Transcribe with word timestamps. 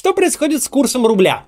Что 0.00 0.14
происходит 0.14 0.62
с 0.62 0.68
курсом 0.70 1.06
рубля? 1.06 1.44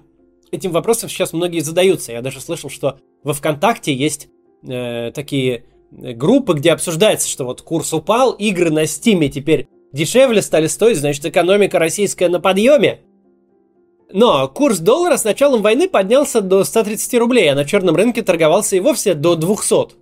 Этим 0.50 0.72
вопросом 0.72 1.08
сейчас 1.08 1.32
многие 1.32 1.60
задаются. 1.60 2.12
Я 2.12 2.20
даже 2.20 2.38
слышал, 2.38 2.68
что 2.68 2.98
во 3.24 3.32
ВКонтакте 3.32 3.94
есть 3.94 4.28
э, 4.62 5.10
такие 5.14 5.64
группы, 5.90 6.52
где 6.52 6.72
обсуждается, 6.72 7.30
что 7.30 7.46
вот 7.46 7.62
курс 7.62 7.94
упал, 7.94 8.32
игры 8.32 8.70
на 8.70 8.84
Стиме 8.84 9.30
теперь 9.30 9.68
дешевле 9.94 10.42
стали 10.42 10.66
стоить, 10.66 10.98
значит, 10.98 11.24
экономика 11.24 11.78
российская 11.78 12.28
на 12.28 12.40
подъеме. 12.40 13.00
Но 14.12 14.46
курс 14.48 14.80
доллара 14.80 15.16
с 15.16 15.24
началом 15.24 15.62
войны 15.62 15.88
поднялся 15.88 16.42
до 16.42 16.62
130 16.62 17.14
рублей, 17.14 17.50
а 17.50 17.54
на 17.54 17.64
черном 17.64 17.96
рынке 17.96 18.20
торговался 18.20 18.76
и 18.76 18.80
вовсе 18.80 19.14
до 19.14 19.34
200. 19.34 19.96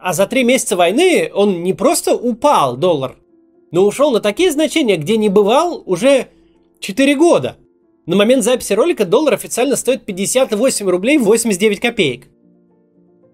А 0.00 0.12
за 0.12 0.26
три 0.26 0.42
месяца 0.42 0.74
войны 0.74 1.30
он 1.32 1.62
не 1.62 1.74
просто 1.74 2.16
упал, 2.16 2.76
доллар, 2.76 3.14
но 3.70 3.86
ушел 3.86 4.10
на 4.10 4.18
такие 4.18 4.50
значения, 4.50 4.96
где 4.96 5.16
не 5.16 5.28
бывал 5.28 5.80
уже 5.86 6.30
4 6.80 7.14
года. 7.16 7.56
На 8.06 8.16
момент 8.16 8.44
записи 8.44 8.72
ролика 8.72 9.04
доллар 9.04 9.34
официально 9.34 9.76
стоит 9.76 10.04
58 10.04 10.88
рублей 10.88 11.18
89 11.18 11.80
копеек. 11.80 12.28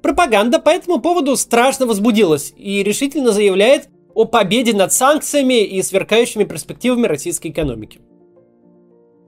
Пропаганда 0.02 0.59
по 0.59 0.70
этому 0.70 1.01
поводу 1.01 1.37
страшно 1.37 1.87
возбудилась 1.87 2.52
и 2.56 2.82
решительно 2.82 3.32
заявляет 3.32 3.88
о 4.15 4.24
победе 4.24 4.74
над 4.74 4.92
санкциями 4.92 5.65
и 5.65 5.82
сверкающими 5.82 6.45
перспективами 6.45 7.06
российской 7.06 7.48
экономики. 7.48 8.01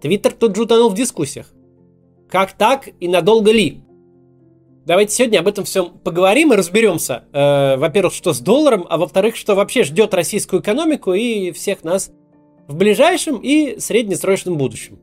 Твиттер 0.00 0.32
тут 0.32 0.56
же 0.56 0.62
утонул 0.62 0.90
в 0.90 0.94
дискуссиях. 0.94 1.52
Как 2.28 2.52
так 2.52 2.88
и 3.00 3.08
надолго 3.08 3.52
ли? 3.52 3.80
Давайте 4.86 5.14
сегодня 5.14 5.38
об 5.38 5.48
этом 5.48 5.64
всем 5.64 5.90
поговорим 6.02 6.52
и 6.52 6.56
разберемся. 6.56 7.24
Э, 7.32 7.76
во-первых, 7.76 8.12
что 8.12 8.34
с 8.34 8.40
долларом, 8.40 8.84
а 8.90 8.98
во-вторых, 8.98 9.34
что 9.36 9.54
вообще 9.54 9.82
ждет 9.82 10.12
российскую 10.12 10.60
экономику 10.60 11.14
и 11.14 11.52
всех 11.52 11.84
нас 11.84 12.10
в 12.66 12.76
ближайшем 12.76 13.38
и 13.38 13.78
среднесрочном 13.78 14.56
будущем. 14.56 14.98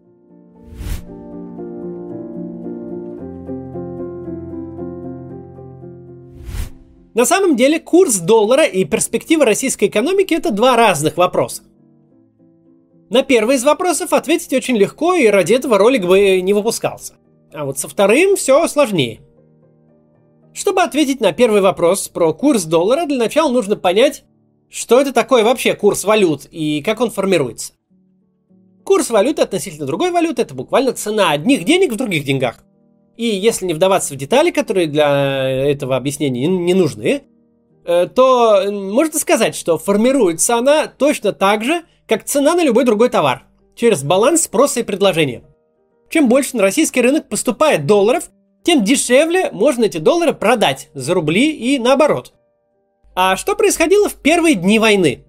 На 7.13 7.25
самом 7.25 7.57
деле 7.57 7.79
курс 7.79 8.19
доллара 8.19 8.63
и 8.63 8.85
перспективы 8.85 9.43
российской 9.43 9.89
экономики 9.89 10.33
это 10.33 10.51
два 10.51 10.77
разных 10.77 11.17
вопроса. 11.17 11.63
На 13.09 13.23
первый 13.23 13.57
из 13.57 13.65
вопросов 13.65 14.13
ответить 14.13 14.53
очень 14.53 14.77
легко, 14.77 15.13
и 15.13 15.27
ради 15.27 15.53
этого 15.53 15.77
ролик 15.77 16.05
бы 16.05 16.39
не 16.39 16.53
выпускался. 16.53 17.15
А 17.53 17.65
вот 17.65 17.77
со 17.77 17.89
вторым 17.89 18.37
все 18.37 18.65
сложнее. 18.69 19.19
Чтобы 20.53 20.81
ответить 20.81 21.19
на 21.19 21.33
первый 21.33 21.59
вопрос 21.59 22.07
про 22.07 22.33
курс 22.33 22.63
доллара, 22.63 23.05
для 23.05 23.17
начала 23.17 23.51
нужно 23.51 23.75
понять, 23.75 24.23
что 24.71 25.01
это 25.01 25.11
такое 25.11 25.43
вообще 25.43 25.73
курс 25.73 26.03
валют 26.05 26.47
и 26.49 26.81
как 26.81 27.01
он 27.01 27.11
формируется. 27.11 27.73
Курс 28.85 29.09
валюты 29.09 29.41
относительно 29.41 29.85
другой 29.85 30.11
валюты– 30.11 30.41
это 30.43 30.55
буквально 30.55 30.93
цена 30.93 31.31
одних 31.31 31.65
денег 31.65 31.91
в 31.91 31.97
других 31.97 32.23
деньгах. 32.23 32.63
И 33.17 33.25
если 33.25 33.65
не 33.65 33.73
вдаваться 33.73 34.13
в 34.13 34.17
детали, 34.17 34.49
которые 34.49 34.87
для 34.87 35.69
этого 35.69 35.95
объяснения 35.95 36.47
не 36.47 36.73
нужны, 36.73 37.23
э, 37.85 38.07
то 38.07 38.63
можно 38.71 39.19
сказать, 39.19 39.55
что 39.55 39.77
формируется 39.77 40.55
она 40.55 40.87
точно 40.87 41.33
так 41.33 41.63
же, 41.63 41.83
как 42.07 42.23
цена 42.23 42.55
на 42.55 42.63
любой 42.63 42.85
другой 42.85 43.09
товар, 43.09 43.43
через 43.75 44.03
баланс 44.03 44.43
спроса 44.43 44.79
и 44.79 44.83
предложения. 44.83 45.43
Чем 46.09 46.27
больше 46.27 46.55
на 46.57 46.63
российский 46.63 47.01
рынок 47.01 47.29
поступает 47.29 47.85
долларов, 47.85 48.31
тем 48.63 48.83
дешевле 48.83 49.51
можно 49.51 49.85
эти 49.85 49.97
доллары 49.97 50.33
продать 50.33 50.89
за 50.93 51.13
рубли 51.13 51.51
и 51.51 51.77
наоборот. 51.77 52.33
А 53.13 53.35
что 53.35 53.55
происходило 53.55 54.07
в 54.07 54.15
первые 54.15 54.55
дни 54.55 54.79
войны? 54.79 55.25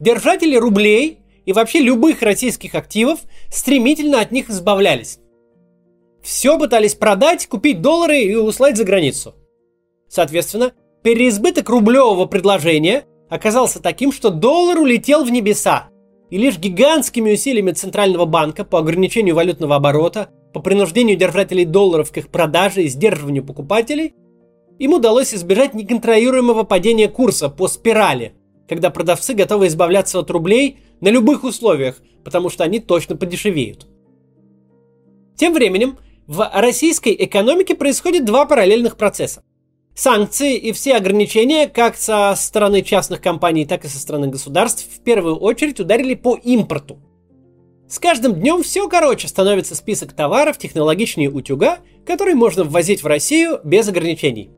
Держатели 0.00 0.56
рублей 0.56 1.20
и 1.46 1.52
вообще 1.52 1.80
любых 1.80 2.22
российских 2.22 2.74
активов 2.74 3.20
стремительно 3.50 4.20
от 4.20 4.32
них 4.32 4.50
избавлялись. 4.50 5.18
Все 6.22 6.58
пытались 6.58 6.94
продать, 6.94 7.46
купить 7.46 7.80
доллары 7.80 8.20
и 8.20 8.34
услать 8.34 8.76
за 8.76 8.84
границу. 8.84 9.34
Соответственно, 10.08 10.72
переизбыток 11.02 11.70
рублевого 11.70 12.26
предложения 12.26 13.06
оказался 13.30 13.80
таким, 13.80 14.12
что 14.12 14.28
доллар 14.28 14.78
улетел 14.78 15.24
в 15.24 15.30
небеса. 15.30 15.88
И 16.28 16.36
лишь 16.36 16.58
гигантскими 16.58 17.32
усилиями 17.32 17.72
Центрального 17.72 18.26
банка 18.26 18.64
по 18.64 18.78
ограничению 18.78 19.34
валютного 19.34 19.76
оборота, 19.76 20.28
по 20.52 20.60
принуждению 20.60 21.16
держателей 21.16 21.64
долларов 21.64 22.12
к 22.12 22.18
их 22.18 22.28
продаже 22.28 22.82
и 22.82 22.88
сдерживанию 22.88 23.44
покупателей, 23.44 24.14
им 24.80 24.94
удалось 24.94 25.34
избежать 25.34 25.74
неконтролируемого 25.74 26.64
падения 26.64 27.06
курса 27.06 27.50
по 27.50 27.68
спирали, 27.68 28.32
когда 28.66 28.88
продавцы 28.88 29.34
готовы 29.34 29.66
избавляться 29.66 30.18
от 30.18 30.30
рублей 30.30 30.78
на 31.00 31.08
любых 31.08 31.44
условиях, 31.44 32.00
потому 32.24 32.48
что 32.48 32.64
они 32.64 32.80
точно 32.80 33.14
подешевеют. 33.14 33.86
Тем 35.36 35.52
временем 35.52 35.98
в 36.26 36.50
российской 36.54 37.14
экономике 37.18 37.74
происходит 37.74 38.24
два 38.24 38.46
параллельных 38.46 38.96
процесса. 38.96 39.42
Санкции 39.94 40.56
и 40.56 40.72
все 40.72 40.96
ограничения, 40.96 41.68
как 41.68 41.96
со 41.96 42.34
стороны 42.34 42.80
частных 42.80 43.20
компаний, 43.20 43.66
так 43.66 43.84
и 43.84 43.88
со 43.88 43.98
стороны 43.98 44.28
государств, 44.28 44.86
в 44.90 45.02
первую 45.02 45.36
очередь 45.36 45.78
ударили 45.78 46.14
по 46.14 46.36
импорту. 46.36 46.98
С 47.86 47.98
каждым 47.98 48.34
днем 48.34 48.62
все 48.62 48.88
короче 48.88 49.28
становится 49.28 49.74
список 49.74 50.14
товаров 50.14 50.56
технологичнее 50.56 51.28
утюга, 51.28 51.80
который 52.06 52.34
можно 52.34 52.64
ввозить 52.64 53.02
в 53.02 53.06
Россию 53.06 53.60
без 53.62 53.86
ограничений. 53.88 54.50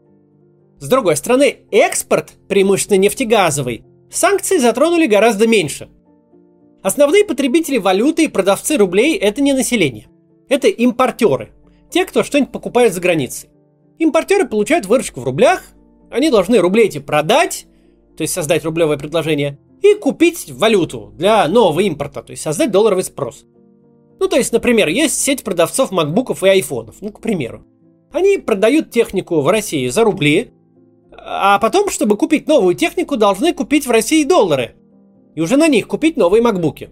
С 0.83 0.89
другой 0.89 1.17
стороны, 1.17 1.59
экспорт, 1.71 2.33
преимущественно 2.49 2.99
нефтегазовый, 2.99 3.85
санкции 4.11 4.59
затронули 4.59 5.07
гораздо 5.07 5.47
меньше. 5.47 5.89
Основные 6.83 7.25
потребители 7.25 7.79
валюты 7.79 8.25
и 8.25 8.29
продавцы 8.29 8.77
рублей– 8.77 9.17
это 9.19 9.43
не 9.43 9.53
население. 9.53 10.09
Это 10.49 10.67
импортеры, 10.67 11.53
те, 11.89 12.05
кто 12.05 12.25
что-нибудь 12.25 12.51
покупает 12.51 12.95
за 12.95 13.01
границей. 13.01 13.51
Импортеры 14.01 14.49
получают 14.49 14.87
выручку 14.87 15.21
в 15.21 15.25
рублях, 15.25 15.63
они 16.11 16.31
должны 16.31 16.59
рубли 16.59 16.87
эти 16.87 16.99
продать, 16.99 17.67
то 18.17 18.23
есть 18.23 18.35
создать 18.35 18.65
рублевое 18.65 18.99
предложение, 18.99 19.61
и 19.83 19.95
купить 19.95 20.51
валюту 20.51 21.13
для 21.15 21.47
нового 21.47 21.79
импорта, 21.79 22.25
то 22.25 22.33
есть 22.33 22.43
создать 22.43 22.73
долларовый 22.73 23.05
спрос. 23.05 23.45
Ну, 24.19 24.27
то 24.27 24.35
есть, 24.35 24.53
например, 24.53 24.89
есть 24.89 25.15
сеть 25.15 25.45
продавцов 25.45 25.93
макбуков 25.93 26.43
и 26.43 26.49
айфонов, 26.49 26.97
ну, 27.03 27.13
к 27.13 27.21
примеру. 27.21 27.65
Они 28.11 28.37
продают 28.39 28.91
технику 28.91 29.43
в 29.43 29.49
России 29.49 29.87
за 29.87 30.03
рубли, 30.03 30.51
а 31.25 31.59
потом, 31.59 31.89
чтобы 31.89 32.17
купить 32.17 32.49
новую 32.49 32.75
технику, 32.75 33.17
должны 33.17 33.53
купить 33.53 33.87
в 33.87 33.91
России 33.91 34.25
доллары. 34.25 34.75
И 35.35 35.41
уже 35.41 35.57
на 35.57 35.69
них 35.69 35.89
купить 35.89 36.17
новые 36.17 36.43
макбуки. 36.43 36.91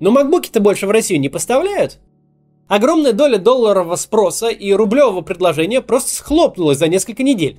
Но 0.00 0.10
макбуки-то 0.10 0.60
больше 0.60 0.86
в 0.86 0.90
Россию 0.90 1.20
не 1.20 1.28
поставляют, 1.28 2.00
Огромная 2.66 3.12
доля 3.12 3.36
долларового 3.36 3.96
спроса 3.96 4.48
и 4.48 4.72
рублевого 4.72 5.20
предложения 5.20 5.82
просто 5.82 6.14
схлопнулась 6.14 6.78
за 6.78 6.88
несколько 6.88 7.22
недель. 7.22 7.58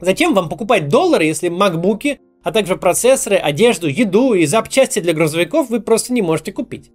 Зачем 0.00 0.34
вам 0.34 0.48
покупать 0.48 0.88
доллары, 0.88 1.24
если 1.24 1.48
макбуки, 1.48 2.20
а 2.42 2.52
также 2.52 2.76
процессоры, 2.76 3.36
одежду, 3.36 3.86
еду 3.86 4.34
и 4.34 4.44
запчасти 4.44 4.98
для 4.98 5.14
грузовиков 5.14 5.70
вы 5.70 5.80
просто 5.80 6.12
не 6.12 6.20
можете 6.20 6.52
купить? 6.52 6.90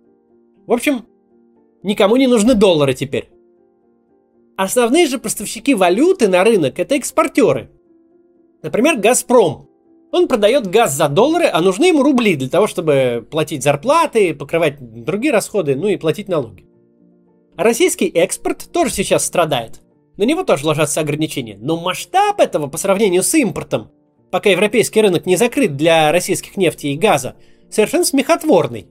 В 0.68 0.74
общем, 0.74 1.06
никому 1.82 2.18
не 2.18 2.28
нужны 2.28 2.54
доллары 2.54 2.94
теперь. 2.94 3.30
Основные 4.56 5.08
же 5.08 5.18
поставщики 5.18 5.74
валюты 5.74 6.28
на 6.28 6.44
рынок– 6.44 6.78
это 6.80 6.96
экспортеры. 6.96 7.72
Например, 8.62 8.98
«Газпром». 8.98 9.70
Он 10.12 10.28
продает 10.28 10.68
газ 10.68 10.94
за 10.94 11.10
доллары, 11.10 11.50
а 11.52 11.62
нужны 11.62 11.86
ему 11.86 12.02
рубли 12.02 12.36
для 12.36 12.50
того, 12.50 12.68
чтобы 12.68 13.28
платить 13.30 13.64
зарплаты, 13.64 14.34
покрывать 14.34 14.78
другие 14.80 15.34
расходы, 15.34 15.76
ну 15.76 15.88
и 15.88 15.98
платить 15.98 16.30
налоги. 16.30 16.66
Российский 17.58 18.08
экспорт 18.08 18.70
тоже 18.72 18.92
сейчас 18.92 19.26
страдает. 19.26 19.82
На 20.16 20.24
него 20.24 20.44
тоже 20.44 20.66
ложатся 20.66 21.02
ограничения. 21.02 21.58
Но 21.60 21.78
масштаб 21.78 22.40
этого 22.40 22.68
по 22.68 22.78
сравнению 22.78 23.22
с 23.22 23.34
импортом, 23.36 23.92
пока 24.32 24.50
европейский 24.50 25.02
рынок 25.02 25.26
не 25.26 25.36
закрыт 25.36 25.76
для 25.76 26.12
российских 26.12 26.56
нефти 26.56 26.88
и 26.88 26.98
газа, 26.98 27.36
совершенно 27.70 28.06
смехотворный. 28.06 28.88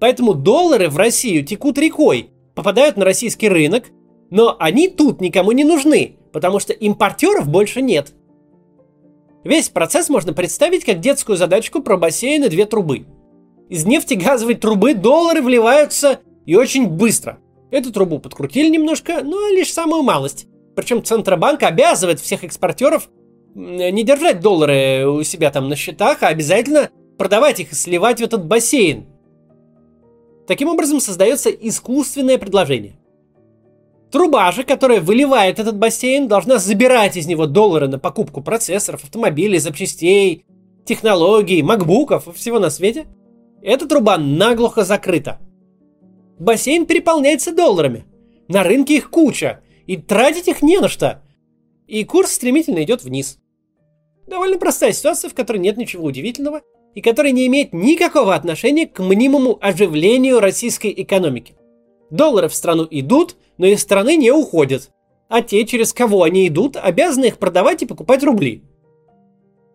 Поэтому 0.00 0.34
доллары 0.34 0.88
в 0.88 0.96
Россию 0.96 1.44
текут 1.44 1.78
рекой, 1.78 2.30
попадают 2.54 2.96
на 2.96 3.04
российский 3.04 3.48
рынок, 3.48 3.84
но 4.30 4.56
они 4.58 4.88
тут 4.88 5.20
никому 5.20 5.52
не 5.52 5.64
нужны, 5.64 6.16
потому 6.32 6.58
что 6.58 6.72
импортеров 6.72 7.48
больше 7.48 7.82
нет. 7.82 8.12
Весь 9.44 9.68
процесс 9.68 10.08
можно 10.08 10.32
представить 10.32 10.84
как 10.84 11.00
детскую 11.00 11.36
задачку 11.36 11.82
про 11.82 11.98
бассейн 11.98 12.44
и 12.44 12.48
две 12.48 12.64
трубы. 12.64 13.06
Из 13.68 13.84
нефтегазовой 13.84 14.54
трубы 14.54 14.94
доллары 14.94 15.42
вливаются 15.42 16.20
и 16.46 16.56
очень 16.56 16.86
быстро. 16.86 17.38
Эту 17.70 17.92
трубу 17.92 18.18
подкрутили 18.18 18.68
немножко, 18.68 19.22
но 19.22 19.48
лишь 19.48 19.72
самую 19.72 20.02
малость. 20.02 20.46
Причем 20.74 21.04
Центробанк 21.04 21.62
обязывает 21.62 22.20
всех 22.20 22.42
экспортеров 22.42 23.10
не 23.54 24.02
держать 24.02 24.40
доллары 24.40 25.06
у 25.06 25.22
себя 25.22 25.50
там 25.50 25.68
на 25.68 25.76
счетах, 25.76 26.22
а 26.22 26.28
обязательно 26.28 26.90
продавать 27.18 27.60
их 27.60 27.72
и 27.72 27.74
сливать 27.74 28.20
в 28.20 28.24
этот 28.24 28.46
бассейн. 28.46 29.06
Таким 30.46 30.68
образом 30.68 31.00
создается 31.00 31.50
искусственное 31.50 32.38
предложение. 32.38 32.98
Труба 34.14 34.52
же, 34.52 34.62
которая 34.62 35.00
выливает 35.00 35.58
этот 35.58 35.76
бассейн, 35.76 36.28
должна 36.28 36.58
забирать 36.58 37.16
из 37.16 37.26
него 37.26 37.46
доллары 37.46 37.88
на 37.88 37.98
покупку 37.98 38.42
процессоров, 38.42 39.02
автомобилей, 39.02 39.58
запчастей, 39.58 40.46
технологий, 40.86 41.62
макбуков 41.62 42.28
и 42.28 42.32
всего 42.32 42.58
на 42.58 42.70
свете. 42.70 43.06
Эта 43.60 43.88
труба 43.88 44.16
наглухо 44.16 44.84
закрыта– 44.84 45.40
Бассейн 46.38 46.86
переполняется 46.86 47.52
долларами. 47.52 48.04
На 48.48 48.62
рынке 48.62 48.96
их 48.96 49.10
куча, 49.10 49.60
и 49.86 49.96
тратить 49.96 50.48
их 50.48 50.62
не 50.62 50.78
на 50.78 50.88
что. 50.88 51.22
И 51.86 52.04
курс 52.04 52.32
стремительно 52.32 52.82
идет 52.82 53.04
вниз. 53.04 53.38
Довольно 54.26 54.58
простая 54.58 54.92
ситуация, 54.92 55.30
в 55.30 55.34
которой 55.34 55.58
нет 55.58 55.76
ничего 55.76 56.04
удивительного, 56.04 56.62
и 56.94 57.00
которая 57.00 57.32
не 57.32 57.46
имеет 57.46 57.72
никакого 57.72 58.34
отношения 58.34 58.86
к 58.86 59.02
мнимому 59.02 59.58
оживлению 59.60 60.40
российской 60.40 60.92
экономики. 60.96 61.54
Доллары 62.10 62.48
в 62.48 62.54
страну 62.54 62.86
идут, 62.90 63.36
но 63.58 63.66
из 63.66 63.80
страны 63.80 64.16
не 64.16 64.30
уходят. 64.30 64.90
А 65.28 65.42
те, 65.42 65.64
через 65.64 65.92
кого 65.92 66.22
они 66.22 66.48
идут, 66.48 66.76
обязаны 66.76 67.26
их 67.26 67.38
продавать 67.38 67.82
и 67.82 67.86
покупать 67.86 68.22
рубли. 68.22 68.62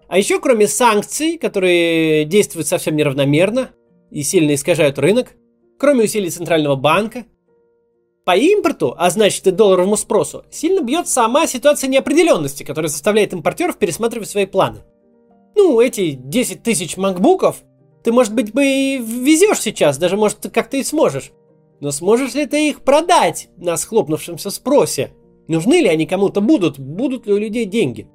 А 0.07 0.17
еще, 0.17 0.39
кроме 0.39 0.67
санкций, 0.67 1.37
которые 1.37 2.25
действуют 2.25 2.67
совсем 2.67 2.95
неравномерно 2.95 3.71
и 4.09 4.23
сильно 4.23 4.55
искажают 4.55 4.97
рынок, 4.97 5.33
кроме 5.77 6.05
усилий 6.05 6.29
Центрального 6.29 6.75
банка, 6.75 7.25
по 8.25 8.35
импорту, 8.35 8.93
а 8.97 9.09
значит 9.09 9.47
и 9.47 9.51
долларовому 9.51 9.97
спросу, 9.97 10.45
сильно 10.51 10.81
бьет 10.81 11.07
сама 11.07 11.47
ситуация 11.47 11.87
неопределенности, 11.87 12.63
которая 12.63 12.89
заставляет 12.89 13.33
импортеров 13.33 13.77
пересматривать 13.77 14.29
свои 14.29 14.45
планы. 14.45 14.81
Ну, 15.55 15.81
эти 15.81 16.11
10 16.11 16.61
тысяч 16.61 16.95
макбуков, 16.95 17.63
ты, 18.03 18.11
может 18.11 18.33
быть, 18.33 18.53
бы 18.53 18.63
и 18.65 18.97
везешь 18.97 19.59
сейчас, 19.59 19.97
даже, 19.97 20.15
может, 20.15 20.39
как-то 20.53 20.77
и 20.77 20.83
сможешь. 20.83 21.31
Но 21.81 21.91
сможешь 21.91 22.33
ли 22.33 22.45
ты 22.45 22.69
их 22.69 22.81
продать 22.81 23.49
на 23.57 23.77
схлопнувшемся 23.77 24.49
спросе? 24.49 25.13
Нужны 25.47 25.81
ли 25.81 25.87
они 25.87 26.05
кому-то 26.05 26.41
будут? 26.41 26.77
Будут 26.77 27.25
ли 27.25 27.33
у 27.33 27.37
людей 27.37 27.65
деньги? 27.65 28.07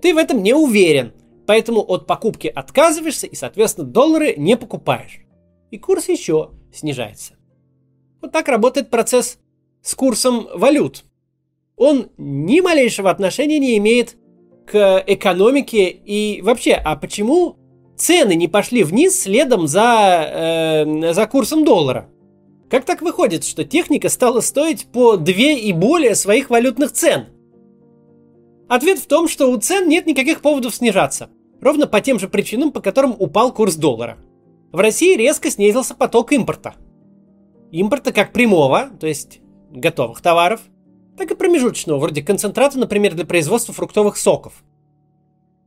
Ты 0.00 0.14
в 0.14 0.18
этом 0.18 0.42
не 0.42 0.54
уверен, 0.54 1.12
поэтому 1.46 1.80
от 1.80 2.06
покупки 2.06 2.46
отказываешься 2.46 3.26
и, 3.26 3.34
соответственно, 3.34 3.86
доллары 3.86 4.34
не 4.36 4.56
покупаешь. 4.56 5.20
И 5.70 5.78
курс 5.78 6.08
еще 6.08 6.50
снижается. 6.72 7.34
Вот 8.22 8.32
так 8.32 8.48
работает 8.48 8.90
процесс 8.90 9.38
с 9.82 9.94
курсом 9.94 10.48
валют. 10.54 11.04
Он 11.76 12.10
ни 12.16 12.60
малейшего 12.60 13.10
отношения 13.10 13.58
не 13.58 13.76
имеет 13.78 14.16
к 14.66 15.02
экономике 15.06 15.88
и 15.88 16.42
вообще, 16.42 16.72
а 16.72 16.96
почему 16.96 17.56
цены 17.96 18.34
не 18.34 18.48
пошли 18.48 18.82
вниз 18.82 19.22
следом 19.22 19.66
за, 19.66 20.84
э, 20.86 21.12
за 21.12 21.26
курсом 21.26 21.64
доллара? 21.64 22.08
Как 22.70 22.84
так 22.84 23.00
выходит, 23.00 23.44
что 23.44 23.64
техника 23.64 24.10
стала 24.10 24.40
стоить 24.40 24.86
по 24.86 25.16
две 25.16 25.58
и 25.58 25.72
более 25.72 26.14
своих 26.14 26.50
валютных 26.50 26.92
цен? 26.92 27.28
Ответ 28.68 28.98
в 28.98 29.06
том, 29.06 29.26
что 29.26 29.50
у 29.50 29.56
цен 29.56 29.88
нет 29.88 30.06
никаких 30.06 30.42
поводов 30.42 30.74
снижаться. 30.74 31.30
Ровно 31.62 31.86
по 31.86 32.02
тем 32.02 32.18
же 32.18 32.28
причинам, 32.28 32.70
по 32.70 32.80
которым 32.80 33.16
упал 33.18 33.52
курс 33.54 33.76
доллара. 33.76 34.18
В 34.70 34.80
России 34.80 35.16
резко 35.16 35.50
снизился 35.50 35.94
поток 35.94 36.32
импорта. 36.32 36.74
Импорта 37.72 38.12
как 38.12 38.34
прямого, 38.34 38.90
то 39.00 39.06
есть 39.06 39.40
готовых 39.70 40.20
товаров, 40.20 40.60
так 41.16 41.30
и 41.30 41.34
промежуточного, 41.34 41.98
вроде 41.98 42.22
концентрата, 42.22 42.78
например, 42.78 43.14
для 43.14 43.24
производства 43.24 43.72
фруктовых 43.72 44.18
соков. 44.18 44.62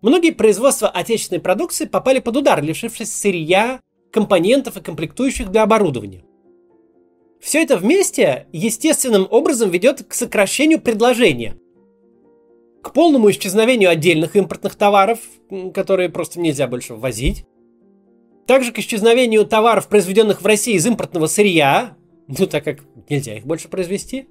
Многие 0.04 0.32
производства 0.32 0.88
отечественной 0.88 1.42
продукции 1.42 1.86
попали 1.86 2.20
под 2.20 2.38
удар, 2.38 2.64
лишившись 2.64 3.14
сырья, 3.14 3.82
компонентов 4.12 4.78
и 4.78 4.82
комплектующих 4.82 5.50
для 5.50 5.64
оборудования. 5.64 6.24
Все 7.42 7.64
это 7.64 7.76
вместе 7.76 8.46
естественным 8.52 9.28
образом 9.30 9.72
ведет 9.72 10.04
к 10.04 10.14
сокращению 10.14 10.80
предложения, 10.80 11.58
к 12.84 12.94
полному 12.94 13.32
исчезновению 13.32 13.90
отдельных 13.90 14.36
импортных 14.36 14.76
товаров, 14.76 15.20
которые 15.74 16.10
просто 16.10 16.40
нельзя 16.40 16.68
больше 16.68 16.94
ввозить, 16.94 17.46
также 18.46 18.72
к 18.72 18.78
исчезновению 18.78 19.46
товаров, 19.46 19.88
произведенных 19.88 20.42
в 20.42 20.46
России 20.46 20.76
из 20.76 20.86
импортного 20.86 21.26
сырья, 21.26 21.98
ну 22.28 22.46
так 22.46 22.64
как 22.64 22.80
нельзя 23.10 23.36
их 23.36 23.46
больше 23.46 23.70
произвести. 23.70 24.28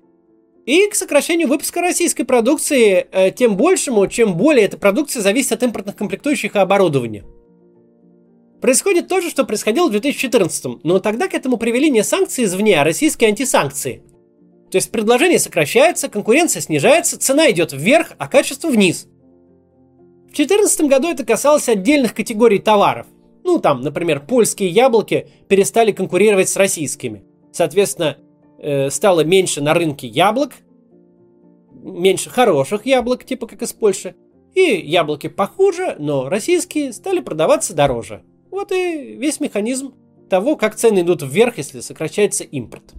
И 0.67 0.87
к 0.89 0.95
сокращению 0.95 1.49
выпуска 1.49 1.81
российской 1.81 2.23
продукции, 2.23 3.09
э, 3.11 3.33
тем 3.33 3.57
большему, 3.57 4.07
чем 4.07 4.37
более 4.37 4.67
эта 4.67 4.77
продукция 4.77 5.21
зависит 5.21 5.53
от 5.53 5.63
импортных 5.65 5.97
комплектующих 5.97 6.55
и 6.55 6.59
оборудования. 6.59 7.25
Происходит 8.61 9.09
то 9.09 9.21
же, 9.21 9.31
что 9.31 9.45
происходило 9.45 9.89
в 9.89 9.93
2014, 9.93 10.85
но 10.85 10.99
тогда 10.99 11.29
к 11.29 11.35
этому 11.35 11.57
привели 11.57 11.91
не 11.91 12.05
санкции 12.05 12.45
извне, 12.45 12.81
а 12.81 12.85
российские 12.85 13.29
антисанкции. 13.29 14.03
То 14.71 14.77
есть 14.77 14.91
предложение 14.91 15.39
сокращается, 15.39 16.09
конкуренция 16.09 16.61
снижается, 16.61 17.19
цена 17.19 17.51
идет 17.51 17.73
вверх, 17.73 18.13
а 18.19 18.29
качество 18.29 18.69
вниз. 18.69 19.09
В 20.29 20.37
2014 20.37 20.83
году 20.83 21.09
это 21.09 21.25
касалось 21.25 21.69
отдельных 21.69 22.15
категорий 22.15 22.59
товаров. 22.59 23.07
Ну, 23.43 23.59
там, 23.59 23.81
например, 23.81 24.21
польские 24.21 24.69
яблоки 24.69 25.29
перестали 25.49 25.91
конкурировать 25.91 26.49
с 26.49 26.57
российскими. 26.57 27.25
Соответственно, 27.53 28.19
э, 28.59 28.91
стало 28.91 29.25
меньше 29.25 29.61
на 29.61 29.75
рынке 29.75 30.07
яблок, 30.07 30.53
меньше 31.73 32.31
хороших 32.31 32.87
яблок, 32.87 33.25
типа 33.25 33.47
как 33.47 33.63
из 33.63 33.73
Польши, 33.73 34.15
и 34.55 34.61
яблоки 34.61 35.29
похуже, 35.29 35.97
но 35.99 36.29
российские 36.29 36.93
стали 36.93 37.21
продаваться 37.21 37.75
дороже. 37.75 38.23
Вот 38.51 38.73
и 38.73 39.17
весь 39.17 39.41
механизм 39.41 39.95
того, 40.29 40.57
как 40.57 40.77
цены 40.77 41.01
идут 41.01 41.23
вверх, 41.23 41.59
если 41.59 41.81
сокращается 41.81 42.45
импорт. 42.45 42.95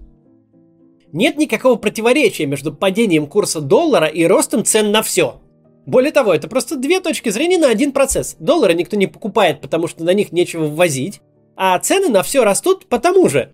Нет 1.13 1.37
никакого 1.37 1.75
противоречия 1.75 2.45
между 2.45 2.73
падением 2.73 3.27
курса 3.27 3.59
доллара 3.59 4.07
и 4.07 4.23
ростом 4.25 4.63
цен 4.63 4.91
на 4.91 5.01
все. 5.01 5.41
Более 5.85 6.11
того, 6.11 6.33
это 6.33 6.47
просто 6.47 6.77
две 6.77 6.99
точки 6.99 7.29
зрения 7.29 7.57
на 7.57 7.69
один 7.69 7.91
процесс. 7.91 8.35
Доллары 8.39 8.73
никто 8.75 8.95
не 8.95 9.07
покупает, 9.07 9.61
потому 9.61 9.87
что 9.87 10.03
на 10.03 10.13
них 10.13 10.31
нечего 10.31 10.65
ввозить, 10.65 11.21
а 11.55 11.77
цены 11.79 12.09
на 12.09 12.23
все 12.23 12.43
растут 12.43 12.85
потому 12.85 13.27
же, 13.27 13.53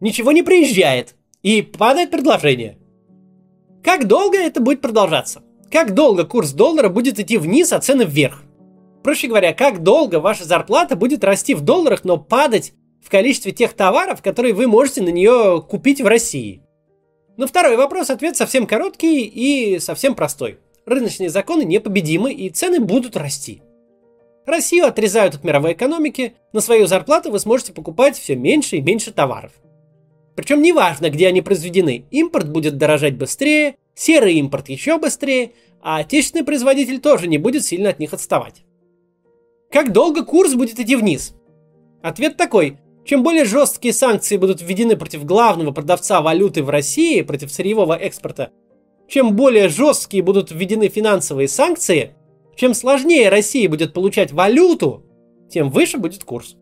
ничего 0.00 0.32
не 0.32 0.42
приезжает, 0.42 1.14
и 1.42 1.62
падает 1.62 2.10
предложение. 2.10 2.78
Как 3.84 4.08
долго 4.08 4.38
это 4.38 4.60
будет 4.60 4.80
продолжаться? 4.80 5.42
Как 5.70 5.94
долго 5.94 6.24
курс 6.24 6.52
доллара 6.52 6.88
будет 6.88 7.20
идти 7.20 7.36
вниз, 7.36 7.72
а 7.72 7.80
цены 7.80 8.04
вверх? 8.04 8.42
Проще 9.08 9.26
говоря, 9.26 9.54
как 9.54 9.82
долго 9.82 10.20
ваша 10.20 10.44
зарплата 10.44 10.94
будет 10.94 11.24
расти 11.24 11.54
в 11.54 11.62
долларах, 11.62 12.04
но 12.04 12.18
падать 12.18 12.74
в 13.02 13.08
количестве 13.08 13.52
тех 13.52 13.72
товаров, 13.72 14.20
которые 14.20 14.52
вы 14.52 14.66
можете 14.66 15.00
на 15.00 15.08
нее 15.08 15.64
купить 15.66 16.02
в 16.02 16.06
России? 16.06 16.60
Но 17.38 17.46
второй 17.46 17.78
вопрос, 17.78 18.10
ответ 18.10 18.36
совсем 18.36 18.66
короткий 18.66 19.22
и 19.22 19.78
совсем 19.78 20.14
простой. 20.14 20.58
Рыночные 20.84 21.30
законы 21.30 21.62
непобедимы 21.62 22.34
и 22.34 22.50
цены 22.50 22.80
будут 22.80 23.16
расти. 23.16 23.62
Россию 24.44 24.84
отрезают 24.84 25.36
от 25.36 25.42
мировой 25.42 25.72
экономики, 25.72 26.34
на 26.52 26.60
свою 26.60 26.86
зарплату 26.86 27.30
вы 27.30 27.38
сможете 27.38 27.72
покупать 27.72 28.18
все 28.18 28.36
меньше 28.36 28.76
и 28.76 28.82
меньше 28.82 29.10
товаров– 29.10 29.52
причем 30.38 30.62
неважно, 30.62 31.10
где 31.10 31.26
они 31.26 31.42
произведены, 31.42 32.04
импорт 32.12 32.48
будет 32.48 32.78
дорожать 32.78 33.16
быстрее, 33.16 33.74
серый 33.96 34.34
импорт 34.34 34.68
еще 34.68 34.96
быстрее, 34.96 35.50
а 35.82 35.98
отечественный 35.98 36.44
производитель 36.44 37.00
тоже 37.00 37.26
не 37.26 37.38
будет 37.38 37.64
сильно 37.64 37.90
от 37.90 37.98
них 37.98 38.12
отставать. 38.12 38.62
Как 39.70 39.92
долго 39.92 40.24
курс 40.24 40.54
будет 40.54 40.80
идти 40.80 40.96
вниз? 40.96 41.34
Ответ 42.02 42.36
такой. 42.36 42.78
Чем 43.04 43.22
более 43.22 43.44
жесткие 43.44 43.92
санкции 43.92 44.36
будут 44.36 44.60
введены 44.62 44.96
против 44.96 45.24
главного 45.24 45.72
продавца 45.72 46.20
валюты 46.20 46.62
в 46.62 46.70
России, 46.70 47.22
против 47.22 47.50
сырьевого 47.50 47.94
экспорта, 47.94 48.50
чем 49.08 49.34
более 49.34 49.68
жесткие 49.68 50.22
будут 50.22 50.50
введены 50.50 50.88
финансовые 50.88 51.48
санкции, 51.48 52.14
чем 52.56 52.74
сложнее 52.74 53.28
России 53.28 53.66
будет 53.66 53.94
получать 53.94 54.32
валюту, 54.32 55.04
тем 55.50 55.70
выше 55.70 55.98
будет 55.98 56.24
курс. 56.24 56.56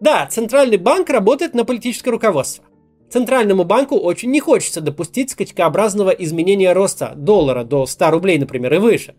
Да, 0.00 0.26
Центральный 0.26 0.78
банк 0.78 1.10
работает 1.10 1.54
на 1.54 1.64
политическое 1.64 2.10
руководство. 2.10 2.64
Центральному 3.08 3.64
банку 3.64 3.96
очень 3.96 4.30
не 4.30 4.40
хочется 4.40 4.80
допустить 4.80 5.30
скачкообразного 5.30 6.10
изменения 6.10 6.72
роста 6.72 7.12
доллара 7.14 7.62
до 7.62 7.86
100 7.86 8.10
рублей, 8.10 8.38
например, 8.38 8.74
и 8.74 8.78
выше. 8.78 9.14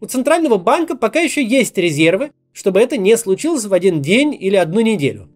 У 0.00 0.06
Центрального 0.06 0.58
банка 0.58 0.96
пока 0.96 1.20
еще 1.20 1.42
есть 1.44 1.76
резервы, 1.76 2.30
чтобы 2.52 2.80
это 2.80 2.96
не 2.96 3.16
случилось 3.16 3.64
в 3.64 3.72
один 3.72 4.00
день 4.00 4.36
или 4.38 4.56
одну 4.56 4.80
неделю. 4.80 5.28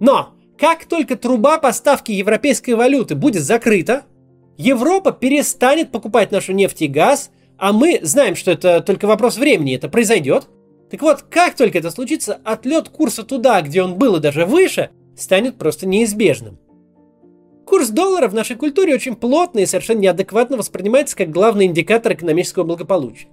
Но 0.00 0.34
как 0.58 0.84
только 0.86 1.16
труба 1.16 1.58
поставки 1.58 2.12
европейской 2.12 2.72
валюты 2.72 3.14
будет 3.14 3.42
закрыта, 3.42 4.04
Европа 4.58 5.12
перестанет 5.12 5.92
покупать 5.92 6.32
нашу 6.32 6.52
нефть 6.52 6.82
и 6.82 6.88
газ, 6.88 7.30
а 7.58 7.72
мы 7.72 8.00
знаем, 8.02 8.34
что 8.34 8.50
это 8.50 8.80
только 8.80 9.06
вопрос 9.06 9.36
времени, 9.36 9.76
это 9.76 9.88
произойдет, 9.88 10.48
так 10.90 11.00
вот, 11.00 11.22
как 11.22 11.54
только 11.54 11.78
это 11.78 11.92
случится, 11.92 12.40
отлет 12.44 12.88
курса 12.88 13.22
туда, 13.22 13.60
где 13.62 13.82
он 13.82 13.96
был 13.96 14.16
и 14.16 14.20
даже 14.20 14.46
выше, 14.46 14.90
станет 15.16 15.58
просто 15.58 15.86
неизбежным. 15.86 16.58
Курс 17.66 17.90
доллара 17.90 18.26
в 18.26 18.34
нашей 18.34 18.56
культуре 18.56 18.94
очень 18.94 19.14
плотно 19.14 19.60
и 19.60 19.66
совершенно 19.66 20.00
неадекватно 20.00 20.56
воспринимается 20.56 21.16
как 21.16 21.30
главный 21.30 21.66
индикатор 21.66 22.14
экономического 22.14 22.64
благополучия. 22.64 23.28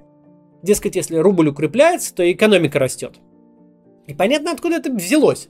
Дескать, 0.65 0.95
если 0.95 1.17
рубль 1.17 1.50
укрепляется, 1.50 2.12
то 2.15 2.31
экономика 2.31 2.79
растет. 2.79 3.19
И 4.07 4.15
понятно, 4.15 4.51
откуда 4.51 4.77
это 4.77 4.91
взялось. 4.91 5.48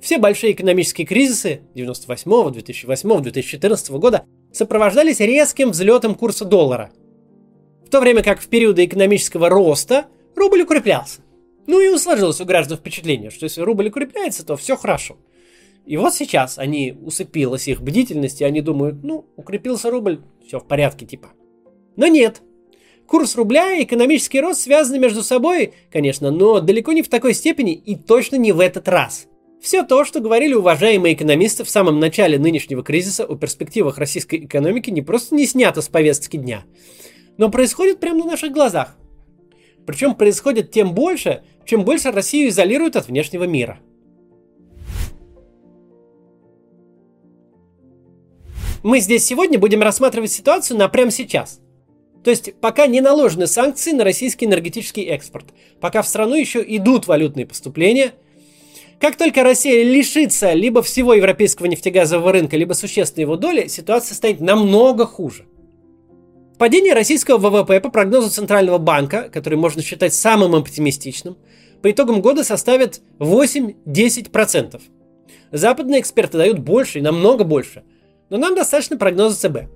Все 0.00 0.16
большие 0.16 0.52
экономические 0.54 1.06
кризисы 1.06 1.60
98, 1.74 2.50
2008, 2.50 3.20
2014 3.20 3.90
года 3.90 4.24
сопровождались 4.54 5.20
резким 5.20 5.72
взлетом 5.72 6.14
курса 6.14 6.46
доллара. 6.46 6.90
В 7.86 7.90
то 7.90 8.00
время 8.00 8.22
как 8.22 8.40
в 8.40 8.48
периоды 8.48 8.86
экономического 8.86 9.50
роста 9.50 10.06
рубль 10.34 10.62
укреплялся. 10.62 11.20
Ну 11.66 11.80
и 11.80 11.98
сложилось 11.98 12.40
у 12.40 12.46
граждан 12.46 12.78
впечатление, 12.78 13.28
что 13.28 13.44
если 13.44 13.60
рубль 13.60 13.88
укрепляется, 13.88 14.46
то 14.46 14.56
все 14.56 14.78
хорошо. 14.78 15.18
И 15.84 15.98
вот 15.98 16.14
сейчас 16.14 16.58
они 16.58 16.96
усыпилась 17.02 17.68
их 17.68 17.82
бдительность, 17.82 18.40
и 18.40 18.44
они 18.44 18.62
думают, 18.62 19.02
ну, 19.02 19.26
укрепился 19.36 19.90
рубль, 19.90 20.22
все 20.46 20.58
в 20.58 20.66
порядке 20.66 21.04
типа. 21.04 21.32
Но 21.96 22.06
нет. 22.06 22.40
Курс 23.06 23.36
рубля 23.36 23.74
и 23.74 23.84
экономический 23.84 24.40
рост 24.40 24.62
связаны 24.62 24.98
между 24.98 25.22
собой, 25.22 25.74
конечно, 25.92 26.30
но 26.30 26.60
далеко 26.60 26.92
не 26.92 27.02
в 27.02 27.08
такой 27.08 27.34
степени 27.34 27.74
и 27.74 27.96
точно 27.96 28.36
не 28.36 28.52
в 28.52 28.60
этот 28.60 28.88
раз. 28.88 29.26
Все 29.60 29.82
то, 29.82 30.04
что 30.04 30.20
говорили 30.20 30.54
уважаемые 30.54 31.14
экономисты 31.14 31.64
в 31.64 31.70
самом 31.70 32.00
начале 32.00 32.38
нынешнего 32.38 32.82
кризиса 32.82 33.24
о 33.24 33.36
перспективах 33.36 33.98
российской 33.98 34.44
экономики, 34.44 34.90
не 34.90 35.02
просто 35.02 35.34
не 35.34 35.46
снято 35.46 35.80
с 35.80 35.88
повестки 35.88 36.36
дня, 36.36 36.64
но 37.36 37.50
происходит 37.50 38.00
прямо 38.00 38.20
на 38.20 38.32
наших 38.32 38.52
глазах. 38.52 38.96
Причем 39.86 40.14
происходит 40.14 40.70
тем 40.70 40.94
больше, 40.94 41.42
чем 41.66 41.84
больше 41.84 42.10
Россию 42.10 42.48
изолируют 42.48 42.96
от 42.96 43.08
внешнего 43.08 43.44
мира– 43.44 43.80
мы 48.84 49.00
здесь 49.00 49.24
сегодня 49.24 49.58
будем 49.58 49.80
рассматривать 49.80 50.30
ситуацию 50.30 50.76
на 50.76 50.90
прямо 50.90 51.10
сейчас. 51.10 51.58
То 52.24 52.30
есть 52.30 52.54
пока 52.54 52.86
не 52.86 53.00
наложены 53.00 53.46
санкции 53.46 53.92
на 53.92 54.02
российский 54.02 54.46
энергетический 54.46 55.04
экспорт, 55.04 55.46
пока 55.80 56.02
в 56.02 56.08
страну 56.08 56.34
еще 56.34 56.64
идут 56.66 57.06
валютные 57.06 57.46
поступления, 57.46 58.12
как 58.98 59.16
только 59.16 59.42
Россия 59.42 59.84
лишится 59.84 60.52
либо 60.52 60.82
всего 60.82 61.14
европейского 61.14 61.66
нефтегазового 61.66 62.32
рынка, 62.32 62.56
либо 62.56 62.72
существенной 62.72 63.22
его 63.22 63.36
доли, 63.36 63.66
ситуация 63.66 64.14
станет 64.14 64.40
намного 64.40 65.04
хуже. 65.04 65.44
Падение 66.58 66.94
российского 66.94 67.36
ВВП 67.36 67.80
по 67.80 67.90
прогнозу 67.90 68.30
Центрального 68.30 68.78
банка, 68.78 69.28
который 69.30 69.58
можно 69.58 69.82
считать 69.82 70.14
самым 70.14 70.54
оптимистичным, 70.54 71.36
по 71.82 71.90
итогам 71.90 72.22
года 72.22 72.44
составит 72.44 73.02
8-10%. 73.18 74.80
Западные 75.52 76.00
эксперты 76.00 76.38
дают 76.38 76.60
больше 76.60 77.00
и 77.00 77.02
намного 77.02 77.44
больше– 77.44 77.82
но 78.30 78.38
нам 78.38 78.54
достаточно 78.54 78.96
прогноза 78.96 79.36
ЦБ. 79.36 79.70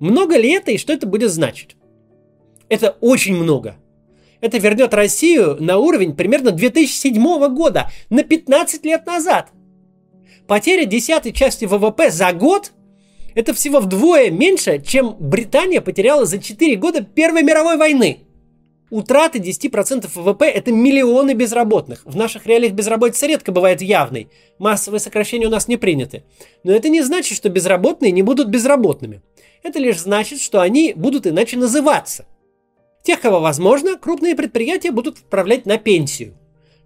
Много 0.00 0.36
ли 0.36 0.50
это 0.50 0.70
и 0.70 0.78
что 0.78 0.92
это 0.92 1.06
будет 1.06 1.30
значить? 1.30 1.76
Это 2.68 2.96
очень 3.00 3.36
много. 3.36 3.76
Это 4.40 4.58
вернет 4.58 4.94
Россию 4.94 5.56
на 5.58 5.78
уровень 5.78 6.14
примерно 6.14 6.52
2007 6.52 7.48
года, 7.54 7.90
на 8.08 8.22
15 8.22 8.84
лет 8.84 9.06
назад. 9.06 9.50
Потеря 10.46 10.84
десятой 10.84 11.32
части 11.32 11.64
ВВП 11.64 12.10
за 12.10 12.32
год– 12.32 12.72
это 13.34 13.52
всего 13.52 13.80
вдвое 13.80 14.30
меньше, 14.30 14.80
чем 14.84 15.16
Британия 15.18 15.80
потеряла 15.80 16.24
за 16.24 16.38
4 16.38 16.76
года 16.76 17.02
Первой 17.02 17.42
мировой 17.42 17.76
войны. 17.76 18.20
Утраты 18.90 19.38
10% 19.38 20.08
ВВП– 20.14 20.46
это 20.46 20.72
миллионы 20.72 21.34
безработных. 21.34 22.02
В 22.06 22.16
наших 22.16 22.46
реалиях 22.46 22.72
безработица 22.72 23.26
редко 23.26 23.52
бывает 23.52 23.82
явной. 23.82 24.30
Массовые 24.58 25.00
сокращения 25.00 25.46
у 25.46 25.50
нас 25.50 25.68
не 25.68 25.76
приняты. 25.76 26.24
Но 26.64 26.72
это 26.72 26.88
не 26.88 27.02
значит, 27.02 27.36
что 27.36 27.50
безработные 27.50 28.12
не 28.12 28.22
будут 28.22 28.48
безработными. 28.48 29.20
Это 29.62 29.78
лишь 29.78 30.00
значит, 30.00 30.40
что 30.40 30.60
они 30.60 30.92
будут 30.94 31.26
иначе 31.26 31.56
называться. 31.56 32.26
Тех, 33.02 33.20
кого 33.20 33.40
возможно, 33.40 33.96
крупные 33.96 34.34
предприятия 34.34 34.90
будут 34.90 35.18
отправлять 35.18 35.66
на 35.66 35.78
пенсию. 35.78 36.36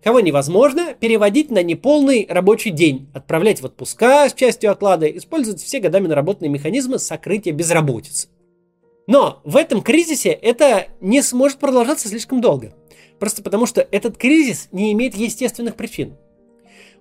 Кого 0.03 0.21
невозможно, 0.21 0.95
переводить 0.95 1.51
на 1.51 1.63
неполный 1.63 2.27
рабочий 2.29 2.71
день, 2.71 3.09
отправлять 3.15 3.61
в 3.61 3.67
отпуска 3.67 4.29
с 4.29 4.35
частью 4.35 4.73
оклада, 4.73 5.07
использовать 5.07 5.63
все 5.63 5.79
годами 5.79 6.09
наработанные 6.09 6.51
механизмы 6.51 6.99
сокрытия 6.99 7.53
безработицы. 7.53 8.29
Но 9.07 9.41
в 9.45 9.57
этом 9.57 9.81
кризисе 9.83 10.31
это 10.31 10.89
не 11.01 11.23
сможет 11.23 11.59
продолжаться 11.59 12.09
слишком 12.09 12.41
долго. 12.41 12.75
Просто 13.19 13.43
потому, 13.43 13.67
что 13.67 13.87
этот 13.91 14.17
кризис 14.17 14.69
не 14.73 14.93
имеет 14.93 15.15
естественных 15.15 15.77
причин. 15.77 16.17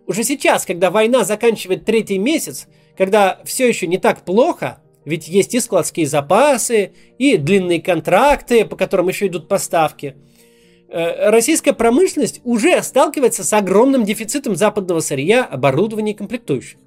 Уже 0.05 0.23
сейчас, 0.23 0.65
когда 0.65 0.91
война 0.91 1.23
заканчивает 1.23 1.85
третий 1.85 2.19
месяц, 2.19 2.67
когда 2.97 3.39
все 3.45 3.67
еще 3.67 3.87
не 3.87 3.97
так 3.97 4.25
плохо, 4.25 4.81
ведь 5.05 5.27
есть 5.27 5.53
и 5.55 5.59
складские 5.59 6.07
запасы, 6.07 6.93
и 7.17 7.37
длинные 7.37 7.81
контракты, 7.81 8.65
по 8.65 8.75
которым 8.75 9.07
еще 9.07 9.27
идут 9.27 9.47
поставки, 9.47 10.15
э, 10.89 11.29
российская 11.29 11.73
промышленность 11.73 12.41
уже 12.43 12.81
сталкивается 12.83 13.43
с 13.43 13.53
огромным 13.53 14.03
дефицитом 14.03 14.55
западного 14.55 14.99
сырья, 14.99 15.43
оборудования 15.43 16.11
и 16.11 16.15
комплектующих 16.15 16.77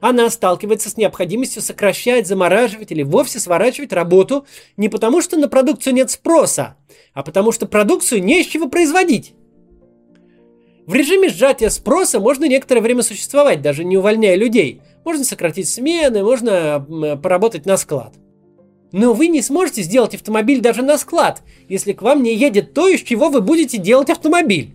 она 0.00 0.28
сталкивается 0.30 0.90
с 0.90 0.96
необходимостью 0.96 1.62
сокращать, 1.62 2.26
замораживать 2.26 2.92
или 2.92 3.02
вовсе 3.02 3.38
сворачивать 3.38 3.92
работу 3.92 4.46
не 4.76 4.88
потому, 4.88 5.22
что 5.22 5.36
на 5.36 5.48
продукцию 5.48 5.94
нет 5.94 6.10
спроса, 6.10 6.76
а 7.12 7.22
потому 7.22 7.52
что 7.52 7.66
продукцию 7.66 8.22
не 8.22 8.40
из 8.40 8.46
чего 8.46 8.68
производить. 8.68 9.34
В 10.86 10.94
режиме 10.94 11.28
сжатия 11.28 11.70
спроса 11.70 12.20
можно 12.20 12.44
некоторое 12.44 12.80
время 12.80 13.02
существовать, 13.02 13.60
даже 13.60 13.84
не 13.84 13.96
увольняя 13.96 14.36
людей. 14.36 14.82
Можно 15.06 15.22
сократить 15.22 15.68
смены, 15.68 16.24
можно 16.24 16.84
поработать 17.22 17.64
на 17.64 17.76
склад. 17.76 18.14
Но 18.90 19.14
вы 19.14 19.28
не 19.28 19.40
сможете 19.40 19.82
сделать 19.82 20.16
автомобиль 20.16 20.60
даже 20.60 20.82
на 20.82 20.98
склад, 20.98 21.42
если 21.68 21.92
к 21.92 22.02
вам 22.02 22.24
не 22.24 22.34
едет 22.34 22.74
то, 22.74 22.88
из 22.88 23.02
чего 23.02 23.28
вы 23.28 23.40
будете 23.40 23.78
делать 23.78 24.10
автомобиль. 24.10 24.74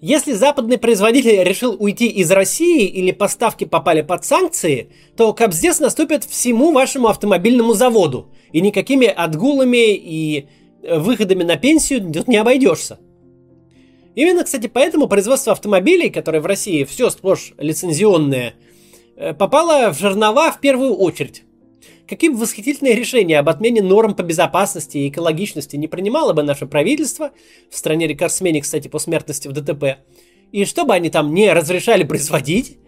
Если 0.00 0.34
западный 0.34 0.78
производитель 0.78 1.42
решил 1.42 1.74
уйти 1.76 2.06
из 2.06 2.30
России 2.30 2.86
или 2.86 3.10
поставки 3.10 3.64
попали 3.64 4.02
под 4.02 4.24
санкции, 4.24 4.92
то 5.16 5.32
капздец 5.34 5.80
наступит 5.80 6.22
всему 6.22 6.70
вашему 6.70 7.08
автомобильному 7.08 7.72
заводу. 7.74 8.30
И 8.52 8.60
никакими 8.60 9.08
отгулами 9.08 9.96
и 9.96 10.46
э, 10.84 10.96
выходами 10.96 11.42
на 11.42 11.56
пенсию 11.56 12.12
тут 12.12 12.28
не 12.28 12.36
обойдешься. 12.36 13.00
Именно, 14.14 14.44
кстати, 14.44 14.68
поэтому 14.68 15.08
производство 15.08 15.52
автомобилей, 15.52 16.08
которое 16.08 16.40
в 16.40 16.46
России 16.46 16.84
все 16.84 17.10
сплошь 17.10 17.52
лицензионное, 17.58 18.54
э, 19.20 19.34
попало 19.34 19.92
в 19.92 19.98
жернова 19.98 20.50
в 20.50 20.60
первую 20.60 20.94
очередь. 20.94 21.44
Каким 22.08 22.36
восхитительное 22.36 22.94
решение 22.94 23.38
об 23.38 23.48
отмене 23.48 23.82
норм 23.82 24.14
по 24.14 24.22
безопасности 24.22 24.98
и 24.98 25.08
экологичности 25.08 25.76
не 25.76 25.86
принимало 25.86 26.32
бы 26.32 26.42
наше 26.42 26.66
правительство, 26.66 27.30
в 27.70 27.76
стране 27.76 28.08
рекордсмене, 28.08 28.62
кстати, 28.62 28.88
по 28.88 28.98
смертности 28.98 29.46
в 29.46 29.52
ДТП, 29.52 29.98
и 30.50 30.64
что 30.64 30.84
бы 30.84 30.94
они 30.94 31.10
там 31.10 31.32
не 31.32 31.52
разрешали 31.52 32.02
производить, 32.02 32.78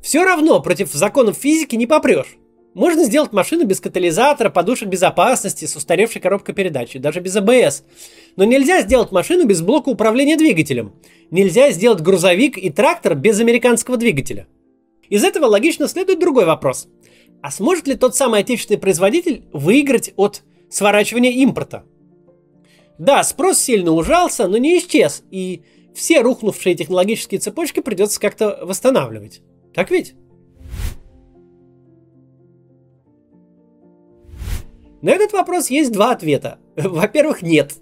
все 0.00 0.24
равно 0.24 0.60
против 0.60 0.92
законов 0.92 1.38
физики 1.38 1.74
не 1.74 1.86
попрешь. 1.86 2.36
Можно 2.74 3.04
сделать 3.04 3.32
машину 3.32 3.64
без 3.64 3.80
катализатора, 3.80 4.50
подушек 4.50 4.88
безопасности, 4.88 5.64
с 5.64 5.76
устаревшей 5.76 6.20
коробкой 6.20 6.54
передачи, 6.54 6.98
даже 6.98 7.20
без 7.20 7.36
АБС. 7.36 7.84
Но 8.36 8.44
нельзя 8.44 8.82
сделать 8.82 9.12
машину 9.12 9.46
без 9.46 9.62
блока 9.62 9.88
управления 9.88 10.36
двигателем. 10.36 10.92
Нельзя 11.30 11.70
сделать 11.70 12.02
грузовик 12.02 12.58
и 12.58 12.70
трактор 12.70 13.14
без 13.14 13.40
американского 13.40 13.96
двигателя. 13.96 14.46
Из 15.08 15.24
этого 15.24 15.46
логично 15.46 15.88
следует 15.88 16.18
другой 16.18 16.44
вопрос. 16.44 16.88
А 17.42 17.50
сможет 17.50 17.86
ли 17.86 17.94
тот 17.94 18.16
самый 18.16 18.40
отечественный 18.40 18.80
производитель 18.80 19.44
выиграть 19.52 20.12
от 20.16 20.42
сворачивания 20.70 21.30
импорта? 21.30 21.84
Да, 22.98 23.22
спрос 23.22 23.58
сильно 23.58 23.90
ужался, 23.90 24.48
но 24.48 24.56
не 24.56 24.78
исчез, 24.78 25.24
и 25.30 25.62
все 25.94 26.22
рухнувшие 26.22 26.74
технологические 26.74 27.40
цепочки 27.40 27.80
придется 27.80 28.20
как-то 28.20 28.60
восстанавливать. 28.62 29.42
Так 29.74 29.90
ведь? 29.90 30.14
На 35.02 35.10
этот 35.10 35.32
вопрос 35.32 35.68
есть 35.68 35.92
два 35.92 36.12
ответа. 36.12 36.58
Во-первых, 36.76 37.42
нет. 37.42 37.74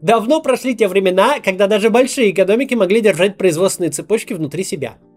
Давно 0.00 0.40
прошли 0.40 0.74
те 0.74 0.88
времена, 0.88 1.40
когда 1.40 1.66
даже 1.66 1.90
большие 1.90 2.30
экономики 2.30 2.74
могли 2.74 3.00
держать 3.00 3.36
производственные 3.36 3.90
цепочки 3.90 4.32
внутри 4.32 4.64
себя– 4.64 4.96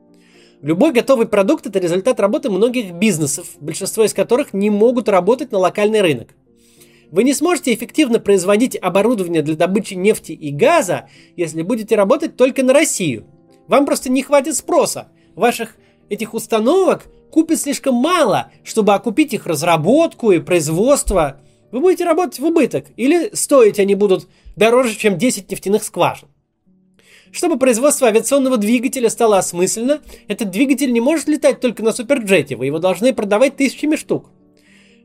Любой 0.61 0.91
готовый 0.91 1.27
продукт– 1.27 1.65
это 1.67 1.79
результат 1.79 2.19
работы 2.19 2.51
многих 2.51 2.93
бизнесов, 2.93 3.47
большинство 3.59 4.03
из 4.03 4.13
которых 4.13 4.53
не 4.53 4.69
могут 4.69 5.09
работать 5.09 5.51
на 5.51 5.57
локальный 5.57 6.01
рынок. 6.01 6.35
Вы 7.09 7.23
не 7.23 7.33
сможете 7.33 7.73
эффективно 7.73 8.19
производить 8.19 8.77
оборудование 8.79 9.41
для 9.41 9.55
добычи 9.55 9.95
нефти 9.95 10.33
и 10.33 10.51
газа, 10.51 11.09
если 11.35 11.63
будете 11.63 11.95
работать 11.95 12.37
только 12.37 12.61
на 12.61 12.73
Россию. 12.73 13.25
Вам 13.67 13.87
просто 13.87 14.11
не 14.11 14.21
хватит 14.21 14.55
спроса. 14.55 15.07
Ваших 15.33 15.77
этих 16.09 16.35
установок 16.35 17.05
купит 17.31 17.59
слишком 17.59 17.95
мало, 17.95 18.51
чтобы 18.63 18.93
окупить 18.93 19.33
их 19.33 19.47
разработку 19.47 20.31
и 20.31 20.39
производство. 20.39 21.41
Вы 21.71 21.79
будете 21.79 22.05
работать 22.05 22.37
в 22.37 22.45
убыток, 22.45 22.85
или 22.97 23.33
стоить 23.33 23.79
они 23.79 23.95
будут 23.95 24.27
дороже, 24.55 24.95
чем 24.95 25.17
10 25.17 25.49
нефтяных 25.49 25.83
скважин. 25.83 26.27
Чтобы 27.31 27.57
производство 27.57 28.07
авиационного 28.07 28.57
двигателя 28.57 29.09
стало 29.09 29.37
осмысленно, 29.37 30.01
этот 30.27 30.51
двигатель 30.51 30.91
не 30.91 30.99
может 30.99 31.27
летать 31.27 31.61
только 31.61 31.81
на 31.81 31.93
суперджете, 31.93 32.55
вы 32.57 32.65
его 32.65 32.79
должны 32.79 33.13
продавать 33.13 33.55
тысячами 33.55 33.95
штук. 33.95 34.29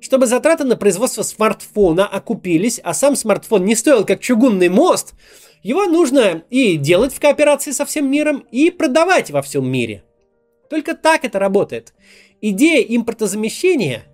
Чтобы 0.01 0.27
затраты 0.27 0.65
на 0.65 0.77
производство 0.77 1.23
смартфона 1.23 2.07
окупились, 2.07 2.81
а 2.83 2.95
сам 2.95 3.17
смартфон 3.17 3.65
не 3.65 3.75
стоил 3.75 4.05
как 4.05 4.21
чугунный 4.21 4.69
мост, 4.69 5.15
его 5.63 5.87
нужно 5.87 6.43
и 6.51 6.77
делать 6.77 7.15
в 7.15 7.21
кооперации 7.21 7.71
со 7.71 7.87
всем 7.87 8.11
миром, 8.11 8.45
и 8.51 8.71
продавать 8.71 9.31
во 9.31 9.41
всем 9.41 9.71
мире. 9.71 10.05
Только 10.69 10.95
так 10.95 11.25
это 11.25 11.39
работает. 11.39 11.95
Идея 12.41 12.83
импортозамещения, 12.83 14.05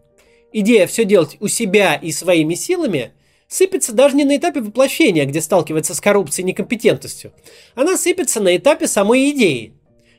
идея 0.52 0.86
все 0.86 1.04
делать 1.04 1.36
у 1.40 1.48
себя 1.48 1.94
и 1.94 2.12
своими 2.12 2.54
силами– 2.54 3.12
сыпется 3.52 3.92
даже 3.92 4.16
не 4.16 4.24
на 4.24 4.36
этапе 4.36 4.60
воплощения, 4.60 5.26
где 5.26 5.42
сталкивается 5.42 5.94
с 5.94 6.00
коррупцией 6.00 6.44
и 6.44 6.48
некомпетентностью. 6.48 7.32
Она 7.74 7.98
сыпется 7.98 8.40
на 8.40 8.56
этапе 8.56 8.86
самой 8.86 9.30
идеи. 9.30 9.74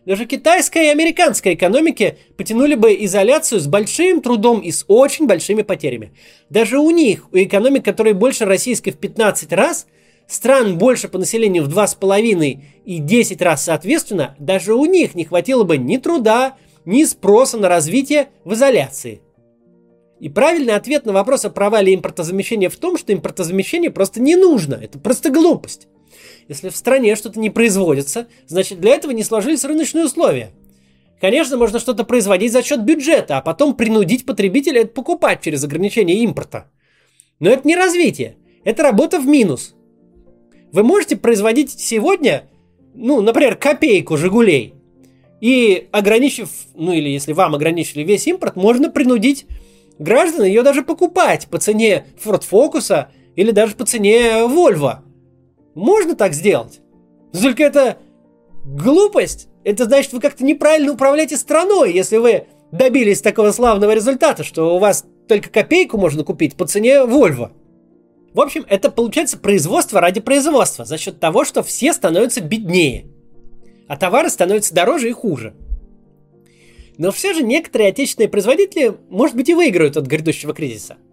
Даже 0.06 0.26
китайская 0.26 0.86
и 0.86 0.92
американская 0.92 1.56
экономики 1.56 2.18
потянули 2.38 2.76
бы 2.76 2.94
изоляцию 3.06 3.60
с 3.60 3.68
большим 3.68 4.22
трудом 4.22 4.60
и 4.60 4.72
с 4.72 4.86
очень 4.88 5.26
большими 5.26 5.64
потерями. 5.64 6.12
Даже 6.50 6.78
у 6.78 6.92
них, 6.92 7.28
у 7.32 7.38
экономик, 7.38 7.84
которые 7.84 8.14
больше 8.14 8.46
российской 8.46 8.92
в 8.92 8.98
15 8.98 9.52
раз, 9.54 9.88
стран 10.28 10.78
больше 10.78 11.08
по 11.08 11.18
населению 11.18 11.64
в 11.64 11.70
2,5 11.70 12.60
и 12.86 12.98
10 13.00 13.42
раз 13.42 13.64
соответственно, 13.64 14.36
даже 14.38 14.76
у 14.76 14.86
них 14.86 15.16
не 15.16 15.26
хватило 15.26 15.64
бы 15.64 15.78
ни 15.78 15.98
труда, 15.98 16.58
ни 16.86 17.04
спроса 17.06 17.58
на 17.58 17.68
развитие 17.68 18.28
в 18.44 18.54
изоляции. 18.54 19.22
И 20.24 20.30
правильный 20.30 20.76
ответ 20.76 21.06
на 21.06 21.12
вопрос 21.12 21.44
о 21.44 21.50
провале 21.50 21.94
импортозамещения 21.94 22.70
в 22.70 22.78
том, 22.78 22.98
что 22.98 23.12
импортозамещение 23.12 23.92
просто 23.92 24.22
не 24.22 24.38
нужно. 24.38 24.76
Это 24.76 24.98
просто 24.98 25.30
глупость. 25.30 25.90
Если 26.48 26.70
в 26.70 26.78
стране 26.78 27.18
что-то 27.18 27.42
не 27.42 27.50
производится, 27.50 28.28
значит 28.48 28.80
для 28.80 28.96
этого 28.96 29.12
не 29.12 29.24
сложились 29.24 29.66
рыночные 29.66 30.06
условия. 30.06 30.52
Конечно, 31.20 31.58
можно 31.58 31.78
что-то 31.78 32.06
производить 32.06 32.54
за 32.54 32.64
счет 32.64 32.86
бюджета, 32.86 33.38
а 33.38 33.42
потом 33.42 33.76
принудить 33.76 34.26
потребителя 34.26 34.84
это 34.84 34.94
покупать 34.94 35.42
через 35.42 35.62
ограничение 35.66 36.16
импорта. 36.20 36.72
Но 37.42 37.50
это 37.50 37.68
не 37.68 37.76
развитие, 37.76 38.38
это 38.64 38.82
работа 38.82 39.20
в 39.20 39.28
минус. 39.28 39.76
Вы 40.72 40.84
можете 40.84 41.18
производить 41.18 41.78
сегодня, 41.78 42.50
ну, 42.96 43.20
например, 43.20 43.58
копейку 43.58 44.16
«Жигулей», 44.16 44.74
и 45.42 45.90
ограничив, 45.92 46.50
ну 46.76 46.94
или 46.94 47.10
если 47.10 47.34
вам 47.34 47.56
ограничили 47.56 48.04
весь 48.04 48.26
импорт, 48.26 48.56
можно 48.56 48.90
принудить 48.90 49.46
граждан 50.00 50.46
ее 50.46 50.64
даже 50.64 50.84
покупать 50.84 51.48
по 51.48 51.58
цене 51.58 52.08
Ford 52.24 52.44
Focus 52.50 53.08
или 53.36 53.52
даже 53.52 53.76
по 53.76 53.86
цене 53.86 54.46
Volvo. 54.48 54.98
Можно 55.76 56.16
так 56.16 56.34
сделать. 56.34 56.82
Только 57.32 57.64
это 57.64 57.98
глупость. 58.66 59.50
Это 59.64 59.86
значит, 59.86 60.14
вы 60.14 60.20
как-то 60.20 60.44
неправильно 60.44 60.94
управляете 60.94 61.38
страной, 61.38 61.94
если 61.94 62.18
вы 62.18 62.48
добились 62.72 63.22
такого 63.22 63.52
славного 63.52 63.94
результата, 63.94 64.44
что 64.44 64.76
у 64.76 64.80
вас 64.80 65.06
только 65.28 65.50
копейку 65.50 65.98
можно 65.98 66.24
купить 66.24 66.56
по 66.56 66.68
цене 66.68 67.04
Volvo. 67.04 67.52
В 68.34 68.42
общем, 68.42 68.66
это 68.68 68.90
получается 68.90 69.38
производство 69.38 70.02
ради 70.02 70.20
производства 70.20 70.86
за 70.86 70.98
счет 70.98 71.20
того, 71.20 71.46
что 71.46 71.62
все 71.62 71.94
становятся 71.94 72.42
беднее, 72.42 73.06
а 73.88 73.96
товары 73.96 74.30
становятся 74.30 74.74
дороже 74.74 75.10
и 75.10 75.14
хуже. 75.14 75.54
Но 76.98 77.12
все 77.12 77.34
же 77.34 77.44
некоторые 77.44 77.90
отечественные 77.90 78.30
производители, 78.30 78.94
может 79.10 79.36
быть, 79.36 79.50
и 79.50 79.54
выиграют 79.54 79.98
от 79.98 80.06
грядущего 80.06 80.54
кризиса– 80.54 80.98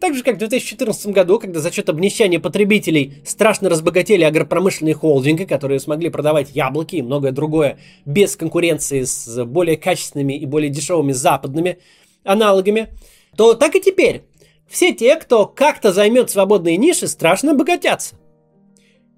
так 0.00 0.14
же, 0.14 0.22
как 0.22 0.34
в 0.36 0.38
2014 0.38 1.06
году, 1.08 1.38
когда 1.38 1.60
за 1.60 1.72
счет 1.72 1.88
обнищания 1.88 2.38
потребителей 2.38 3.14
страшно 3.24 3.68
разбогатели 3.68 4.24
агропромышленные 4.24 4.94
холдинги, 4.94 5.44
которые 5.44 5.80
смогли 5.80 6.10
продавать 6.10 6.50
яблоки 6.54 6.96
и 6.96 7.02
многое 7.02 7.32
другое 7.32 7.78
без 8.04 8.36
конкуренции 8.36 9.02
с 9.02 9.44
более 9.44 9.76
качественными 9.76 10.34
и 10.34 10.44
более 10.44 10.70
дешевыми 10.70 11.12
западными 11.12 11.78
аналогами, 12.24 12.88
то 13.36 13.54
так 13.54 13.74
и 13.74 13.80
теперь. 13.80 14.22
Все 14.68 14.92
те, 14.92 15.16
кто 15.16 15.46
как-то 15.46 15.92
займет 15.92 16.28
свободные 16.30 16.76
ниши, 16.76 17.06
страшно 17.08 17.52
обогатятся. 17.52 18.16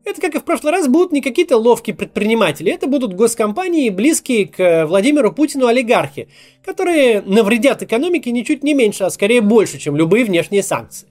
Это, 0.09 0.23
как 0.23 0.35
и 0.35 0.39
в 0.39 0.45
прошлый 0.45 0.73
раз, 0.73 0.89
будут 0.89 1.13
не 1.13 1.21
какие-то 1.21 1.59
ловкие 1.59 1.95
предприниматели, 1.95 2.73
это 2.73 2.87
будут 2.87 3.13
госкомпании, 3.13 3.91
близкие 3.91 4.47
к 4.47 4.87
Владимиру 4.87 5.35
Путину 5.35 5.67
олигархи, 5.67 6.29
которые 6.65 7.21
навредят 7.21 7.83
экономике 7.83 8.31
ничуть 8.31 8.65
не 8.65 8.73
меньше, 8.73 9.05
а 9.05 9.11
скорее 9.11 9.43
больше, 9.43 9.77
чем 9.79 9.97
любые 9.97 10.25
внешние 10.25 10.63
санкции. 10.63 11.09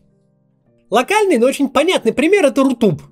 Локальный, 0.89 1.37
но 1.37 1.45
очень 1.45 1.69
понятный 1.69 2.11
пример– 2.11 2.45
это 2.47 2.63
Рутуб. 2.63 3.03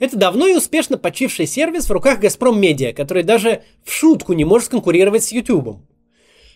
Это 0.00 0.16
давно 0.16 0.48
и 0.48 0.54
успешно 0.54 0.98
почивший 0.98 1.46
сервис 1.46 1.88
в 1.88 1.92
руках 1.92 2.18
Газпром 2.18 2.60
Медиа, 2.60 2.92
который 2.92 3.22
даже 3.22 3.62
в 3.84 3.92
шутку 3.92 4.32
не 4.32 4.44
может 4.44 4.70
конкурировать 4.70 5.22
с 5.22 5.30
Ютубом. 5.30 5.86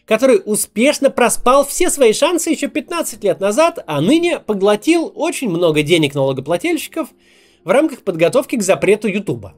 Который 0.05 0.43
успешно 0.45 1.11
проспал 1.11 1.65
все 1.65 1.91
свои 1.91 2.13
шансы 2.13 2.51
еще 2.51 2.67
15 2.67 3.23
лет 3.23 3.39
назад, 3.39 3.85
а 3.87 4.01
ныне 4.01 4.41
поглотил 4.41 5.13
очень 5.15 5.49
много 5.49 5.83
денег 5.83 6.17
налогоплательщиков– 6.17 7.11
в 7.69 7.71
рамках 7.71 8.01
подготовки 8.01 8.57
к 8.57 8.63
запрету 8.63 9.09
Ютуба. 9.09 9.55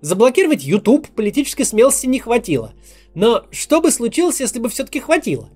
Заблокировать 0.00 0.62
YouTube 0.62 1.08
политической 1.08 1.64
смелости 1.64 2.06
не 2.06 2.20
хватило. 2.20 2.74
Но 3.16 3.44
что 3.50 3.80
бы 3.80 3.90
случилось, 3.90 4.38
если 4.38 4.60
бы 4.60 4.68
все-таки 4.68 5.00
хватило? 5.00 5.50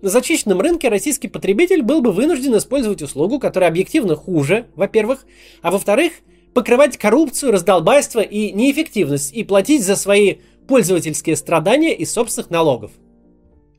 На 0.00 0.08
зачищенном 0.08 0.58
рынке 0.58 0.88
российский 0.88 1.28
потребитель 1.28 1.82
был 1.82 2.00
бы 2.00 2.12
вынужден 2.12 2.56
использовать 2.56 3.02
услугу, 3.02 3.38
которая 3.38 3.68
объективно 3.68 4.16
хуже, 4.16 4.68
во-первых, 4.74 5.26
а 5.60 5.70
во-вторых, 5.70 6.12
покрывать 6.54 6.96
коррупцию, 6.96 7.52
раздолбайство 7.52 8.20
и 8.20 8.52
неэффективность 8.52 9.34
и 9.34 9.44
платить 9.44 9.84
за 9.84 9.96
свои 9.96 10.36
пользовательские 10.66 11.36
страдания 11.36 11.94
из 11.94 12.10
собственных 12.10 12.48
налогов. 12.48 12.92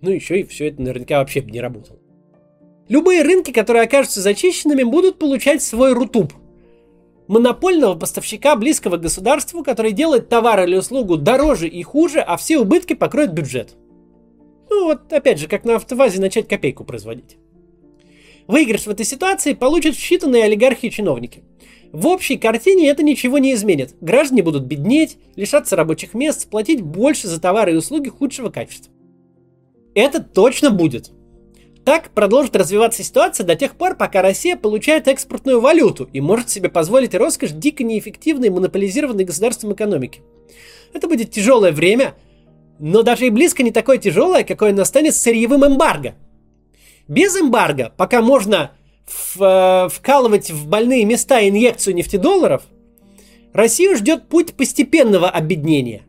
Ну 0.02 0.12
еще 0.12 0.42
и 0.42 0.44
все 0.44 0.68
это 0.68 0.84
наверняка 0.84 1.18
вообще 1.18 1.42
бы 1.42 1.50
не 1.50 1.62
работало. 1.62 1.98
Любые 2.90 3.24
рынки, 3.24 3.50
которые 3.50 3.86
окажутся 3.86 4.22
зачищенными, 4.22 4.84
будут 4.84 5.18
получать 5.18 5.64
свой 5.64 5.94
рутуб– 5.94 6.32
монопольного 7.28 7.96
поставщика 7.96 8.56
близкого 8.56 8.98
государству, 8.98 9.64
который 9.64 9.92
делает 9.92 10.30
товар 10.30 10.64
или 10.64 10.76
услугу 10.76 11.18
дороже 11.18 11.68
и 11.68 11.84
хуже, 11.84 12.20
а 12.20 12.38
все 12.38 12.58
убытки 12.58 12.94
покроет 12.94 13.34
бюджет. 13.34 13.76
Ну 14.70 14.86
вот, 14.86 15.12
опять 15.12 15.40
же, 15.40 15.48
как 15.48 15.66
на 15.66 15.76
автовазе 15.76 16.20
начать 16.20 16.48
копейку 16.48 16.84
производить. 16.84 17.38
Выигрыш 18.48 18.88
в 18.88 18.90
этой 18.90 19.06
ситуации 19.06 19.54
получат 19.54 19.96
считанные 19.96 20.44
олигархи 20.44 20.86
и 20.88 20.92
чиновники. 20.92 21.44
В 21.92 22.08
общей 22.08 22.38
картине 22.38 22.90
это 22.90 23.04
ничего 23.04 23.38
не 23.38 23.54
изменит. 23.54 23.96
Граждане 24.02 24.44
будут 24.44 24.64
беднеть, 24.64 25.18
лишаться 25.36 25.76
рабочих 25.76 26.14
мест, 26.14 26.50
платить 26.50 26.82
больше 26.82 27.28
за 27.28 27.40
товары 27.40 27.74
и 27.74 27.78
услуги 27.78 28.10
худшего 28.10 28.50
качества. 28.50 28.94
Это 29.96 30.22
точно 30.22 30.70
будет. 30.70 31.12
Так 31.88 32.10
продолжит 32.10 32.54
развиваться 32.58 33.02
ситуация 33.02 33.46
до 33.46 33.56
тех 33.56 33.76
пор, 33.76 33.96
пока 33.96 34.22
Россия 34.22 34.58
получает 34.58 35.08
экспортную 35.08 35.62
валюту 35.62 36.10
и 36.12 36.20
может 36.20 36.50
себе 36.50 36.68
позволить 36.68 37.16
роскошь 37.16 37.52
дико 37.52 37.82
неэффективной 37.86 38.50
монополизированной 38.50 39.24
государством 39.24 39.72
экономики. 39.72 40.22
Это 40.92 41.08
будет 41.08 41.32
тяжелое 41.32 41.72
время, 41.72 42.16
но 42.78 43.04
даже 43.04 43.28
и 43.28 43.30
близко 43.30 43.64
не 43.64 43.72
такое 43.72 44.00
тяжелое, 44.00 44.44
какое 44.44 44.74
настанет 44.74 45.16
с 45.16 45.22
сырьевым 45.22 45.66
эмбарго. 45.66 46.16
Без 47.08 47.40
эмбарго, 47.40 47.94
пока 47.96 48.22
можно 48.22 48.72
в, 49.06 49.42
э, 49.42 49.88
вкалывать 49.88 50.52
в 50.52 50.68
больные 50.68 51.06
места 51.06 51.48
инъекцию 51.48 51.96
нефтедолларов, 51.96 52.64
Россию 53.54 53.96
ждет 53.96 54.28
путь 54.28 54.56
постепенного 54.56 55.30
обеднения. 55.30 56.02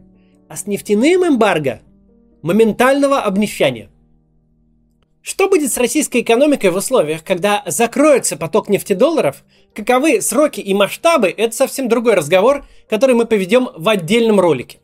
А 0.49 0.57
с 0.57 0.67
нефтяным 0.67 1.25
эмбарго– 1.25 1.83
моментального 2.43 3.21
обнищания– 3.21 3.91
что 5.23 5.49
будет 5.49 5.73
с 5.73 5.77
российской 5.77 6.23
экономикой 6.23 6.71
в 6.71 6.77
условиях, 6.77 7.25
когда 7.25 7.63
закроется 7.67 8.37
поток 8.37 8.69
нефтедолларов? 8.69 9.45
Каковы 9.75 10.21
сроки 10.21 10.61
и 10.61 10.75
масштабы– 10.75 11.29
это 11.37 11.55
совсем 11.55 11.89
другой 11.89 12.15
разговор, 12.15 12.65
который 12.89 13.15
мы 13.15 13.27
поведем 13.27 13.69
в 13.77 13.89
отдельном 13.89 14.41
ролике. 14.41 14.79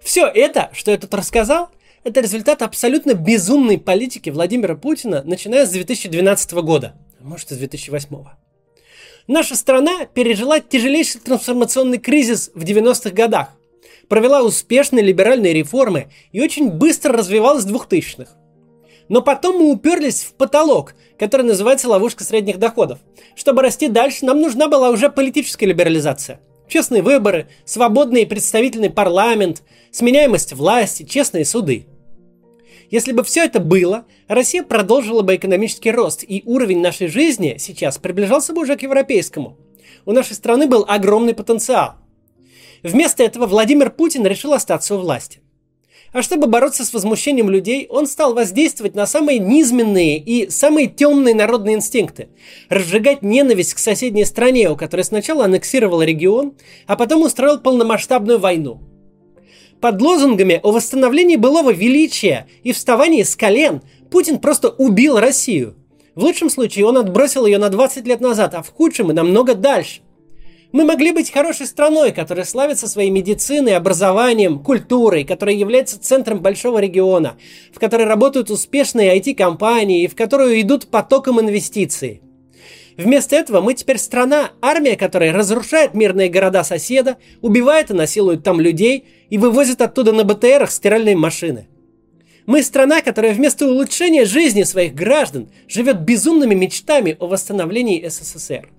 Все 0.00 0.26
это, 0.26 0.70
что 0.72 0.90
я 0.90 0.98
тут 0.98 1.14
рассказал, 1.14 1.70
это 2.04 2.20
результат 2.20 2.62
абсолютно 2.62 3.14
безумной 3.14 3.78
политики 3.78 4.30
Владимира 4.30 4.74
Путина, 4.76 5.22
начиная 5.24 5.66
с 5.66 5.70
2012 5.70 6.52
года, 6.54 6.94
а 7.20 7.24
может 7.24 7.50
и 7.50 7.54
с 7.54 7.58
2008. 7.58 8.08
Наша 9.26 9.56
страна 9.56 10.04
пережила 10.04 10.60
тяжелейший 10.60 11.20
трансформационный 11.22 11.98
кризис 11.98 12.50
в 12.54 12.62
90-х 12.62 13.10
годах, 13.10 13.48
провела 14.08 14.42
успешные 14.42 15.02
либеральные 15.02 15.54
реформы 15.54 16.08
и 16.32 16.42
очень 16.42 16.70
быстро 16.70 17.14
развивалась 17.14 17.64
в 17.64 17.74
2000-х. 17.74 18.43
Но 19.08 19.20
потом 19.22 19.58
мы 19.58 19.70
уперлись 19.70 20.22
в 20.22 20.34
потолок, 20.34 20.94
который 21.18 21.42
называется 21.42 21.88
ловушка 21.88 22.24
средних 22.24 22.58
доходов. 22.58 22.98
Чтобы 23.36 23.62
расти 23.62 23.88
дальше, 23.88 24.24
нам 24.24 24.40
нужна 24.40 24.68
была 24.68 24.90
уже 24.90 25.10
политическая 25.10 25.66
либерализация. 25.66 26.40
Честные 26.68 27.02
выборы, 27.02 27.48
свободный 27.66 28.22
и 28.22 28.26
представительный 28.26 28.90
парламент, 28.90 29.62
сменяемость 29.90 30.54
власти, 30.54 31.02
честные 31.02 31.44
суды. 31.44 31.86
Если 32.90 33.12
бы 33.12 33.24
все 33.24 33.44
это 33.44 33.60
было, 33.60 34.04
Россия 34.28 34.62
продолжила 34.62 35.22
бы 35.22 35.36
экономический 35.36 35.90
рост, 35.90 36.24
и 36.26 36.42
уровень 36.46 36.80
нашей 36.80 37.08
жизни 37.08 37.56
сейчас 37.58 37.98
приближался 37.98 38.52
бы 38.52 38.62
уже 38.62 38.76
к 38.76 38.82
европейскому. 38.82 39.58
У 40.06 40.12
нашей 40.12 40.34
страны 40.34 40.66
был 40.66 40.84
огромный 40.88 41.34
потенциал. 41.34 41.94
Вместо 42.82 43.22
этого 43.22 43.46
Владимир 43.46 43.90
Путин 43.90 44.26
решил 44.26 44.52
остаться 44.52 44.94
у 44.94 44.98
власти. 44.98 45.40
А 46.14 46.22
чтобы 46.22 46.46
бороться 46.46 46.84
с 46.84 46.92
возмущением 46.94 47.50
людей, 47.50 47.88
он 47.90 48.06
стал 48.06 48.34
воздействовать 48.34 48.94
на 48.94 49.04
самые 49.04 49.40
низменные 49.40 50.16
и 50.20 50.48
самые 50.48 50.86
темные 50.86 51.34
народные 51.34 51.74
инстинкты. 51.74 52.28
Разжигать 52.68 53.22
ненависть 53.22 53.74
к 53.74 53.78
соседней 53.78 54.24
стране, 54.24 54.70
у 54.70 54.76
которой 54.76 55.02
сначала 55.02 55.46
аннексировал 55.46 56.02
регион, 56.02 56.54
а 56.86 56.94
потом 56.94 57.22
устроил 57.22 57.58
полномасштабную 57.58 58.38
войну. 58.38 58.80
Под 59.80 60.00
лозунгами 60.00 60.60
о 60.62 60.70
восстановлении 60.70 61.34
былого 61.34 61.72
величия 61.72 62.46
и 62.62 62.72
вставании 62.72 63.24
с 63.24 63.34
колен 63.34 63.82
Путин 64.12 64.38
просто 64.38 64.68
убил 64.68 65.18
Россию. 65.18 65.74
В 66.14 66.22
лучшем 66.22 66.48
случае 66.48 66.86
он 66.86 66.96
отбросил 66.96 67.44
ее 67.44 67.58
на 67.58 67.70
20 67.70 68.06
лет 68.06 68.20
назад, 68.20 68.54
а 68.54 68.62
в 68.62 68.70
худшем 68.70 69.10
и 69.10 69.14
намного 69.14 69.56
дальше. 69.56 70.03
Мы 70.74 70.84
могли 70.84 71.12
быть 71.12 71.30
хорошей 71.30 71.68
страной, 71.68 72.10
которая 72.10 72.44
славится 72.44 72.88
своей 72.88 73.08
медициной, 73.08 73.76
образованием, 73.76 74.58
культурой, 74.58 75.22
которая 75.22 75.54
является 75.54 76.00
центром 76.00 76.40
большого 76.40 76.78
региона, 76.78 77.36
в 77.72 77.78
которой 77.78 78.06
работают 78.06 78.50
успешные 78.50 79.16
IT-компании 79.16 80.02
и 80.02 80.08
в 80.08 80.16
которую 80.16 80.60
идут 80.60 80.88
потоком 80.88 81.40
инвестиций. 81.40 82.22
Вместо 82.96 83.36
этого 83.36 83.60
мы 83.60 83.74
теперь 83.74 83.98
страна, 83.98 84.50
армия 84.60 84.96
которая 84.96 85.32
разрушает 85.32 85.94
мирные 85.94 86.28
города 86.28 86.64
соседа, 86.64 87.18
убивает 87.40 87.90
и 87.90 87.94
насилует 87.94 88.42
там 88.42 88.60
людей 88.60 89.04
и 89.30 89.38
вывозит 89.38 89.80
оттуда 89.80 90.10
на 90.10 90.24
БТРах 90.24 90.72
стиральные 90.72 91.14
машины. 91.14 91.68
Мы 92.46 92.64
страна, 92.64 93.00
которая 93.00 93.32
вместо 93.32 93.68
улучшения 93.68 94.24
жизни 94.24 94.64
своих 94.64 94.92
граждан 94.96 95.52
живет 95.68 96.00
безумными 96.00 96.56
мечтами 96.56 97.16
о 97.20 97.28
восстановлении 97.28 98.04
СССР. 98.08 98.70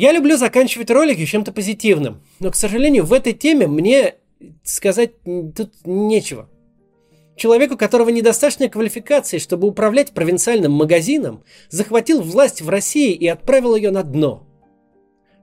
Я 0.00 0.12
люблю 0.12 0.38
заканчивать 0.38 0.90
ролики 0.90 1.26
чем-то 1.26 1.52
позитивным, 1.52 2.22
но, 2.38 2.50
к 2.50 2.54
сожалению, 2.54 3.04
в 3.04 3.12
этой 3.12 3.34
теме 3.34 3.66
мне 3.66 4.14
сказать 4.64 5.22
тут 5.22 5.74
нечего. 5.84 6.48
Человеку, 7.36 7.74
у 7.74 7.76
которого 7.76 8.08
недостаточной 8.08 8.70
квалификации, 8.70 9.36
чтобы 9.36 9.68
управлять 9.68 10.12
провинциальным 10.12 10.72
магазином, 10.72 11.44
захватил 11.68 12.22
власть 12.22 12.62
в 12.62 12.70
России 12.70 13.12
и 13.12 13.26
отправил 13.28 13.76
ее 13.76 13.90
на 13.90 14.02
дно. 14.02 14.48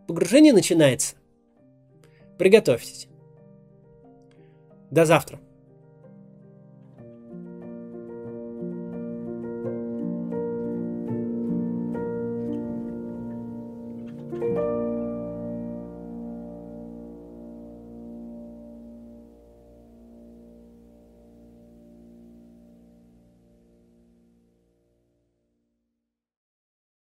Погружение 0.08 0.54
начинается. 0.54 1.14
Приготовьтесь. 2.40 3.10
До 4.90 5.06
завтра. 5.06 5.40